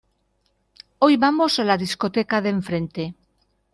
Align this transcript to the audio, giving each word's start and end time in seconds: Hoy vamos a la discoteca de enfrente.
Hoy 0.97 1.15
vamos 1.25 1.59
a 1.59 1.63
la 1.63 1.77
discoteca 1.77 2.41
de 2.41 2.49
enfrente. 2.49 3.03